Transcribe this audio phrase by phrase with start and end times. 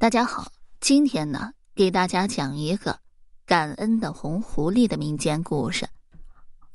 [0.00, 3.00] 大家好，今天呢，给大家讲一个
[3.44, 5.86] 感恩的红狐狸的民间故事。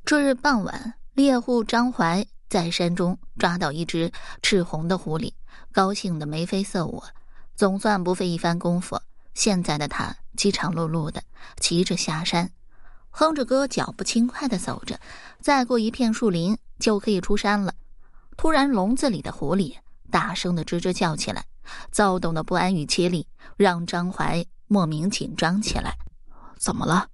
[0.05, 4.11] 这日傍晚，猎户张怀在山中抓到一只
[4.43, 5.33] 赤红的狐狸，
[5.71, 7.01] 高兴的眉飞色舞，
[7.55, 9.01] 总算不费一番功夫。
[9.33, 11.23] 现在的他饥肠辘辘的
[11.59, 12.51] 骑着下山，
[13.09, 14.99] 哼着歌，脚步轻快的走着，
[15.41, 17.73] 再过一片树林就可以出山了。
[18.37, 19.75] 突然，笼子里的狐狸
[20.11, 21.43] 大声的吱吱叫起来。
[21.91, 23.27] 躁动的不安与凄厉
[23.57, 25.95] 让张怀莫名紧张起来。
[26.57, 27.07] 怎么了？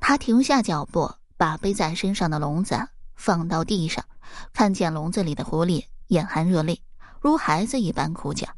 [0.00, 2.76] 他停下脚步，把背在身上的笼子
[3.14, 4.04] 放到地上，
[4.52, 6.80] 看见笼子里的狐狸，眼含热泪，
[7.20, 8.48] 如孩子一般哭叫。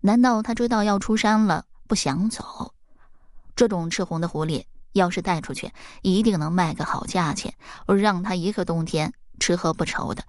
[0.00, 2.72] 难道他知道要出山了，不想走？
[3.56, 7.54] 这种赤红的狐狸，要是带出去，一定能卖个好价钱，
[7.86, 10.24] 让他一个冬天吃喝不愁的。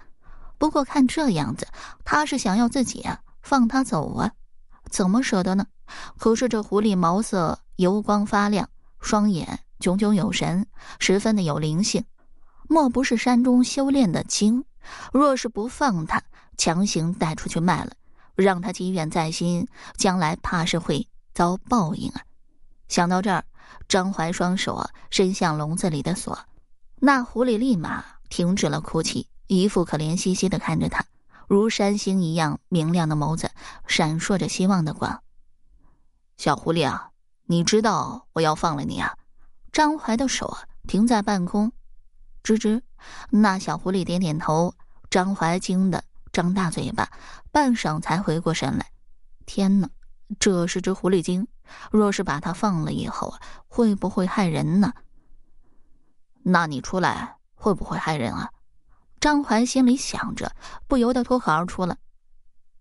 [0.58, 1.68] 不过看这样子，
[2.04, 4.32] 他是想要自己啊放他走啊。
[4.96, 5.68] 怎么舍得呢？
[6.18, 8.70] 可是这狐狸毛色油光发亮，
[9.02, 10.66] 双眼炯炯有神，
[11.00, 12.06] 十分的有灵性，
[12.70, 14.64] 莫不是山中修炼的精？
[15.12, 16.24] 若是不放他，
[16.56, 17.92] 强行带出去卖了，
[18.36, 22.22] 让他积怨在心，将来怕是会遭报应啊！
[22.88, 23.44] 想到这儿，
[23.90, 26.40] 张怀双手伸向笼子里的锁，
[27.02, 31.04] 那狐狸立马停止了哭泣，一副可怜兮兮的看着他。
[31.48, 33.52] 如山星一样明亮的眸子，
[33.88, 35.22] 闪烁着希望的光。
[36.38, 37.12] 小狐狸啊，
[37.46, 39.18] 你知道我要放了你啊！
[39.72, 40.58] 张怀的手
[40.88, 41.72] 停在半空，
[42.44, 42.82] 吱吱。
[43.30, 44.76] 那小狐狸点点头。
[45.08, 47.10] 张怀惊得张大嘴巴，
[47.52, 48.92] 半晌才回过神来。
[49.46, 49.90] 天哪，
[50.40, 51.48] 这是只狐狸精！
[51.90, 53.36] 若是把它放了以后，
[53.68, 54.94] 会不会害人呢？
[56.44, 58.52] 那你出来会不会害人啊？
[59.26, 61.98] 张怀心里想着，不由得脱口而出了。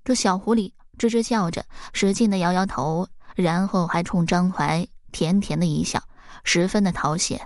[0.05, 1.65] 这小狐狸吱吱叫着，
[1.95, 6.03] 使劲的摇摇头，然后还冲张怀甜甜的一笑，
[6.43, 7.41] 十分的讨喜。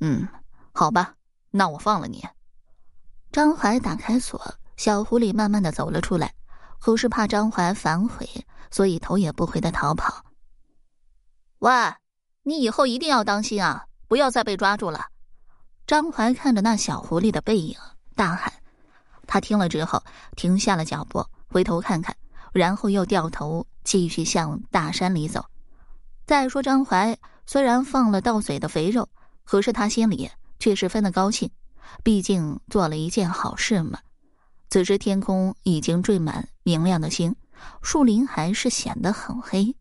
[0.00, 0.28] 嗯，
[0.72, 1.14] 好吧，
[1.50, 2.22] 那我放了你。
[3.32, 6.34] 张怀打开锁，小狐狸慢慢的走了出来，
[6.80, 8.28] 可是怕张怀反悔，
[8.70, 10.26] 所以头也不回的逃跑。
[11.60, 11.72] 喂，
[12.42, 15.06] 你以后一定要当心啊，不要再被抓住了。
[15.86, 17.74] 张怀看着那小狐狸的背影，
[18.14, 18.52] 大喊
[19.26, 20.02] ：“他听了之后，
[20.36, 22.14] 停下了脚步，回头看看，
[22.52, 25.44] 然后又掉头继续向大山里走。”
[26.26, 29.08] 再说张怀虽然放了到嘴的肥肉，
[29.44, 31.50] 可是他心里却十分的高兴，
[32.02, 33.98] 毕竟做了一件好事嘛。
[34.70, 37.36] 此时天空已经缀满明亮的星，
[37.82, 39.76] 树林还是显得很黑。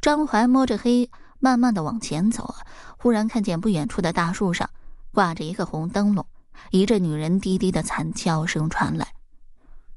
[0.00, 2.54] 张怀摸着黑，慢慢的往前走，
[2.98, 4.68] 忽然看见不远处的大树上。
[5.12, 6.26] 挂着一个红灯笼，
[6.70, 9.08] 一阵女人低低的惨叫声传来。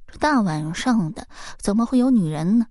[0.07, 1.28] 这大晚上的，
[1.59, 2.68] 怎么会有女人呢？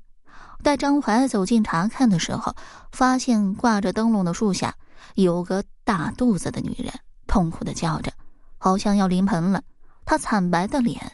[0.63, 2.57] 待张怀走近查看的时候，
[2.91, 4.75] 发现挂着灯笼的树下
[5.15, 6.93] 有个大肚子的女人，
[7.27, 8.11] 痛苦的叫着，
[8.59, 9.63] 好像要临盆了。
[10.05, 11.13] 她惨白的脸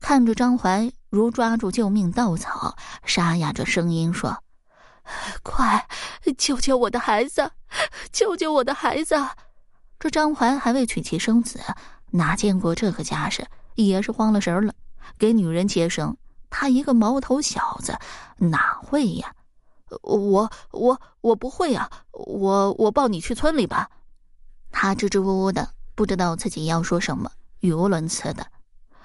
[0.00, 4.42] 看着张怀，如抓住救命稻草，沙哑着声音说
[5.42, 5.86] ：“快
[6.38, 7.50] 救救我的孩子，
[8.12, 9.16] 救救我的孩子！”
[9.98, 11.58] 这张怀还未娶妻生子，
[12.14, 13.44] 哪见过这个架势，
[13.74, 14.72] 也是慌了神了。
[15.18, 16.16] 给女人接生，
[16.48, 17.98] 他一个毛头小子
[18.36, 19.34] 哪会呀？
[20.02, 21.90] 我我我不会啊！
[22.12, 23.90] 我我抱你去村里吧。
[24.70, 27.30] 他支支吾吾的，不知道自己要说什么，
[27.60, 28.46] 语无伦次的。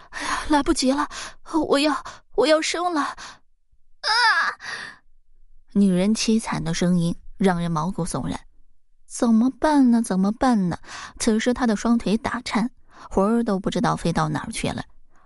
[0.09, 1.07] 哎呀，来不及了！
[1.67, 2.03] 我要
[2.35, 3.01] 我要生了！
[3.01, 4.13] 啊！
[5.73, 8.39] 女人凄惨的声音让人毛骨悚然。
[9.07, 10.01] 怎么办呢？
[10.03, 10.77] 怎么办呢？
[11.17, 12.71] 此时他的双腿打颤，
[13.09, 14.83] 魂儿都不知道飞到哪儿去了。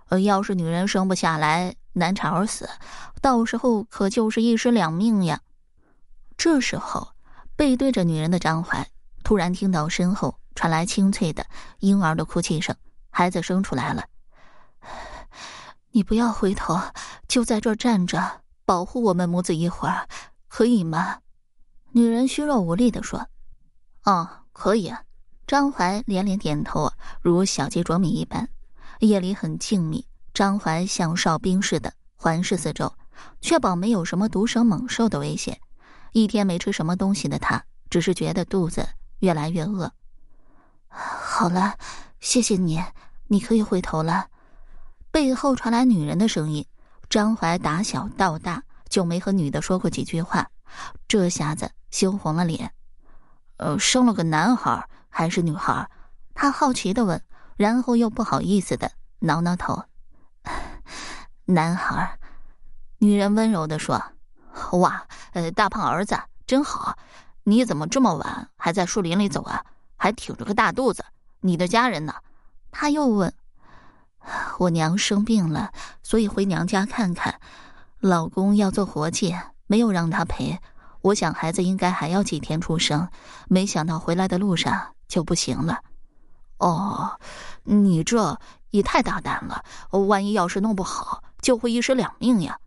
[0.08, 2.68] 呃，要是女人生不下来，难产而死，
[3.22, 5.40] 到时候可就是一尸两命呀。
[6.36, 7.08] 这时候，
[7.56, 8.86] 背对着女人的张怀
[9.22, 11.46] 突然听到身后传来清脆的
[11.78, 12.76] 婴儿的哭泣声，
[13.10, 14.04] 孩子生出来了。
[15.92, 16.78] 你不要回头，
[17.28, 20.06] 就在这儿站着，保护我们母子一会儿，
[20.48, 21.18] 可以吗？
[21.92, 23.28] 女人虚弱无力的说。
[24.04, 24.92] 哦，可以！
[25.54, 28.48] 张怀连连点头，如小鸡啄米一般。
[28.98, 30.04] 夜里很静谧，
[30.34, 32.92] 张怀像哨兵似的环视四周，
[33.40, 35.60] 确保没有什么毒蛇猛兽的危险。
[36.10, 38.84] 一天没吃什么东西的他，只是觉得肚子
[39.20, 39.92] 越来越饿。
[40.88, 41.76] 好了，
[42.18, 42.82] 谢谢你，
[43.28, 44.26] 你可以回头了。
[45.12, 46.66] 背后传来女人的声音。
[47.08, 50.50] 张怀打小到大就没和女的说过几句话，
[51.06, 52.72] 这下子羞红了脸。
[53.58, 55.88] 呃，生了个男孩还是女孩？
[56.34, 57.22] 他好奇的问，
[57.56, 58.90] 然后又不好意思的
[59.20, 59.84] 挠挠头。
[61.46, 62.18] 男孩，
[62.98, 64.02] 女人温柔的说
[64.80, 66.18] ：“哇，呃，大胖儿子
[66.48, 66.98] 真好，
[67.44, 69.64] 你怎么这么晚还在树林里走啊？
[69.96, 71.04] 还挺着个大肚子，
[71.42, 72.16] 你的家人呢？
[72.72, 73.32] 他又问。
[74.58, 75.70] 我娘生病了，
[76.02, 77.40] 所以回娘家看看。
[78.00, 79.36] 老公要做活计，
[79.68, 80.58] 没有让他陪。
[81.02, 83.08] 我想孩子应该还要几天出生，
[83.46, 85.80] 没想到回来的路上就不行了。
[86.58, 87.18] 哦，
[87.64, 88.38] 你这
[88.70, 89.64] 也太大胆了！
[89.90, 92.58] 万一要是弄不好，就会一尸两命呀。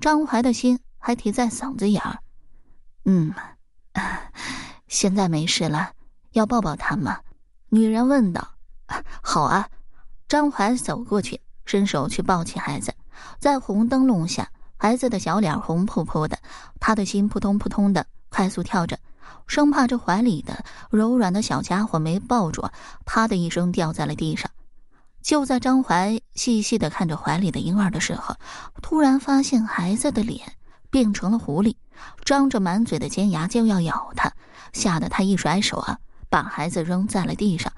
[0.00, 2.18] 张怀的心还提在嗓子眼儿。
[3.04, 3.34] 嗯，
[4.88, 5.92] 现在没事了，
[6.32, 7.20] 要抱抱他吗？
[7.68, 8.48] 女人问道。
[9.22, 9.68] 好啊。
[10.28, 12.92] 张怀走过去，伸手去抱起孩子，
[13.38, 16.36] 在红灯笼下，孩子的小脸红扑扑的，
[16.80, 18.98] 他的心扑通扑通的快速跳着，
[19.46, 22.68] 生怕这怀里的柔软的小家伙没抱住，
[23.04, 24.50] 啪的一声掉在了地上。
[25.22, 28.36] 就在张怀细细的看着怀里的婴儿的时候，
[28.80, 30.52] 突然发现孩子的脸
[30.88, 31.74] 变成了狐狸，
[32.24, 34.32] 张着满嘴的尖牙就要咬他，
[34.72, 35.98] 吓得他一甩手啊，
[36.28, 37.72] 把孩子扔在了地上。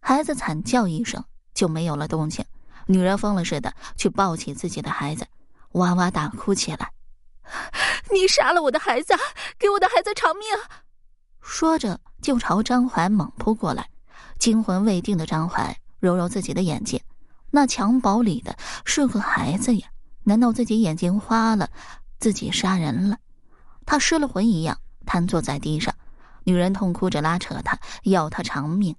[0.00, 2.44] 孩子惨叫一声，就没有了动静。
[2.86, 5.24] 女人疯了似的去抱起自己的孩子，
[5.72, 6.90] 哇哇大哭起来
[8.12, 9.14] ：“你杀了我的孩子，
[9.58, 10.46] 给我的孩子偿命！”
[11.40, 13.88] 说着就朝张怀猛扑过来。
[14.38, 17.00] 惊魂未定的张怀揉揉自己的眼睛，
[17.50, 19.88] 那襁褓里的是个孩子呀！
[20.24, 21.70] 难道自己眼睛花了，
[22.18, 23.18] 自己杀人了？
[23.86, 25.94] 他失了魂一样瘫坐在地上。
[26.44, 28.96] 女人痛哭着拉扯他，要他偿命。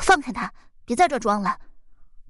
[0.00, 0.52] 放开他！
[0.84, 1.56] 别在这装了！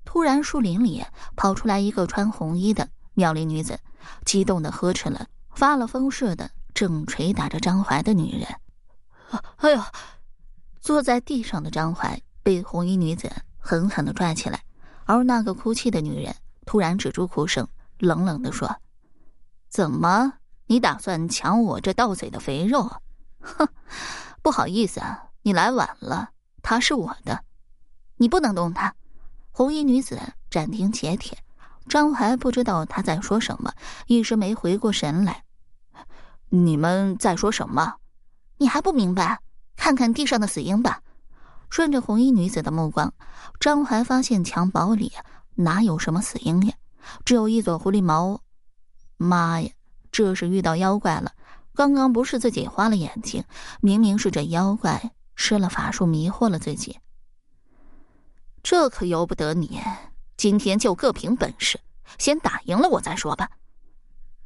[0.04, 1.04] 突然，树林里
[1.34, 3.80] 跑出来一个穿红衣的妙龄女子，
[4.24, 8.48] 激动的呵斥了，发了疯似的正捶打着张怀的女人。
[9.56, 9.82] 哎呦！
[10.80, 14.64] 坐在地上的张怀被红衣女子狠狠的拽起来，
[15.04, 16.34] 而那个哭泣的女人
[16.64, 17.68] 突然止住哭声，
[17.98, 18.80] 冷冷的说
[19.68, 20.32] ：“怎么，
[20.66, 22.90] 你打算抢我这到嘴的肥肉？
[23.40, 23.68] 哼！
[24.40, 26.30] 不好意思啊，你来晚了，
[26.62, 27.44] 他是我的。”
[28.16, 28.94] 你不能动他！
[29.50, 30.18] 红衣女子
[30.50, 31.38] 斩钉截铁。
[31.88, 33.74] 张怀不知道他在说什么，
[34.06, 35.44] 一时没回过神来。
[36.50, 37.94] 你们在说什么？
[38.58, 39.40] 你还不明白？
[39.76, 41.00] 看看地上的死婴吧。
[41.70, 43.14] 顺着红衣女子的目光，
[43.60, 45.12] 张怀发现襁褓里
[45.54, 46.74] 哪有什么死婴呀，
[47.24, 48.40] 只有一撮狐狸毛。
[49.16, 49.70] 妈呀，
[50.10, 51.32] 这是遇到妖怪了！
[51.72, 53.44] 刚刚不是自己花了眼睛，
[53.80, 56.98] 明明是这妖怪施了法术迷惑了自己。
[58.64, 59.80] 这可由不得你！
[60.36, 61.78] 今天就各凭本事，
[62.18, 63.48] 先打赢了我再说吧。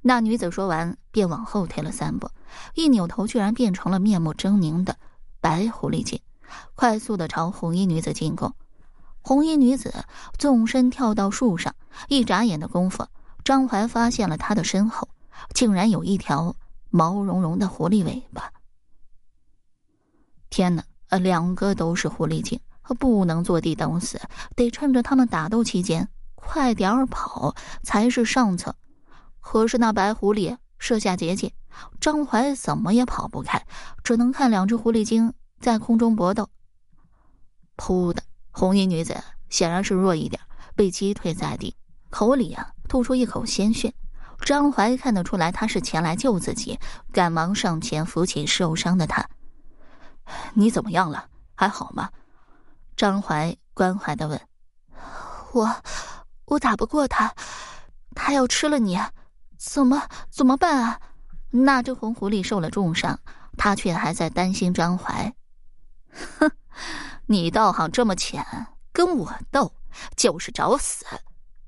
[0.07, 2.29] 那女子说完，便往后退了三步，
[2.75, 4.99] 一扭头，居然变成了面目狰狞的
[5.41, 6.21] 白狐狸精，
[6.75, 8.55] 快速的朝红衣女子进攻。
[9.23, 10.05] 红衣女子
[10.37, 11.75] 纵身跳到树上，
[12.09, 13.07] 一眨眼的功夫，
[13.45, 15.09] 张怀发现了她的身后
[15.55, 16.55] 竟然有一条
[16.91, 18.53] 毛茸茸的狐狸尾巴。
[20.51, 20.85] 天哪！
[21.09, 22.61] 呃，两个都是狐狸精。
[22.99, 24.21] 不能坐地等死，
[24.55, 28.77] 得趁着他们打斗期间快点儿跑才是上策。
[29.45, 31.53] 可是那白狐狸设下结界，
[32.01, 33.65] 张怀怎么也跑不开，
[34.03, 36.49] 只能看两只狐狸精在空中搏斗。
[37.77, 40.41] 噗的，红衣女子显然是弱一点，
[40.75, 41.77] 被击退在地，
[42.11, 43.95] 口里啊吐出一口鲜血。
[44.41, 46.81] 张怀看得出来，他是前来救自己，
[47.13, 49.29] 赶忙上前扶起受伤的他。
[50.55, 51.29] 你怎么样了？
[51.55, 52.09] 还好吗？
[52.97, 54.41] 张怀关怀的问
[55.53, 55.77] ：“我，
[56.47, 57.35] 我打不过他，
[58.15, 58.99] 他要吃了你，
[59.65, 61.01] 怎么怎么办啊？”
[61.51, 63.19] 那只红狐狸受了重伤，
[63.57, 65.35] 他却还在担心张怀。
[66.39, 66.51] 哼，
[67.27, 68.45] 你道行这么浅，
[68.93, 69.73] 跟我斗
[70.17, 71.05] 就是找死！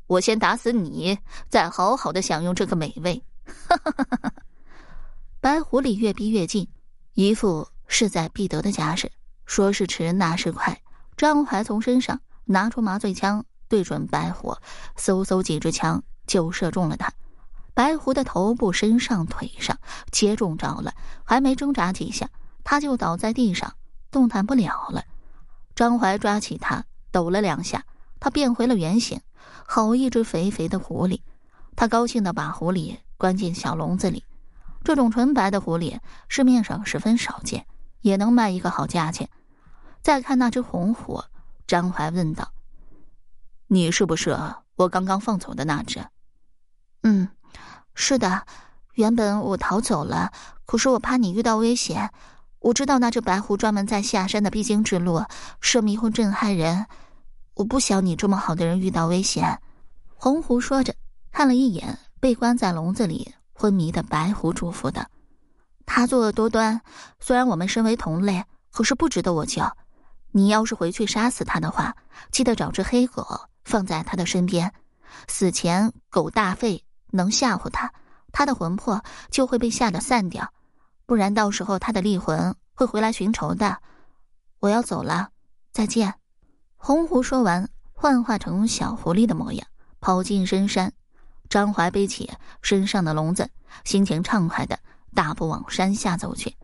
[0.06, 3.22] 我先打死你，再好好的享用这个美味。
[3.44, 4.32] 哈哈哈哈哈！
[5.40, 6.68] 白狐狸越逼越近，
[7.14, 9.10] 一副势在必得的架势，
[9.46, 10.80] 说是迟，那是快。
[11.16, 14.56] 张怀从身上拿出麻醉枪，对准白狐，
[14.96, 17.10] 嗖嗖几支枪就射中了他。
[17.76, 19.78] 白狐的头部、身上、腿上
[20.10, 22.30] 皆中着了，还没挣扎几下，
[22.64, 23.74] 他就倒在地上，
[24.10, 25.04] 动弹不了了。
[25.74, 27.84] 张怀抓起他，抖了两下，
[28.18, 29.20] 他变回了原形，
[29.66, 31.20] 好一只肥肥的狐狸。
[31.76, 34.24] 他高兴地把狐狸关进小笼子里。
[34.82, 37.66] 这种纯白的狐狸市面上十分少见，
[38.00, 39.28] 也能卖一个好价钱。
[40.00, 41.22] 再看那只红狐，
[41.66, 42.52] 张怀问道
[43.68, 44.34] ：“你是不是
[44.76, 46.02] 我刚刚放走的那只
[47.04, 47.28] ？”“嗯，
[47.96, 48.46] 是的。
[48.94, 50.30] 原本我逃走了，
[50.64, 52.10] 可是我怕你遇到危险。
[52.60, 55.24] 我知道那只白狐专门在下山的必经之路
[55.60, 56.86] 设迷魂阵害人，
[57.54, 59.60] 我不想你这么好的人遇到危险。”
[60.16, 60.94] 红狐说着，
[61.30, 65.06] 看了一眼被关在笼子里昏迷的白狐嘱咐的。
[65.84, 66.80] 他作恶多端，
[67.20, 69.62] 虽然我们身为同类，可是不值得我救。
[70.32, 71.94] 你要是回去杀死他的话，
[72.30, 73.24] 记得找只黑狗
[73.64, 74.72] 放在他的身边，
[75.28, 77.92] 死前狗大吠能吓唬他，
[78.32, 80.52] 他的魂魄就会被吓得散掉，
[81.06, 83.78] 不然到时候他的厉魂会回来寻仇的。
[84.60, 85.28] 我要走了，
[85.72, 86.14] 再见。
[86.76, 89.66] 红狐说完，幻化成小狐狸的模样，
[90.00, 90.92] 跑进深山。
[91.48, 92.28] 张怀背起
[92.60, 93.48] 身上的笼子，
[93.84, 94.78] 心情畅快的
[95.14, 96.54] 大步往山下走去。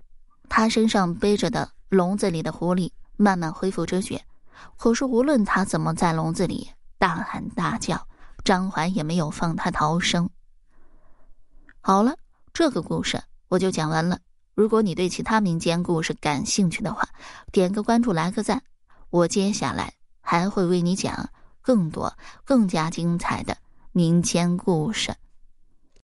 [0.49, 4.21] 他身上背着的笼子里的狐狸慢慢恢复知觉，
[4.77, 6.69] 可是无论他怎么在笼子里
[6.99, 8.07] 大喊大叫，
[8.45, 10.31] 张环也没有放他逃生。
[11.81, 12.17] 好了，
[12.53, 14.19] 这个故事我就讲完了。
[14.55, 17.09] 如果你对其他民间故事感兴趣的话，
[17.51, 18.63] 点个关注，来个赞，
[19.11, 21.31] 我接下来还会为你讲
[21.61, 23.57] 更多、更加精彩的。
[23.93, 25.15] 民间故事。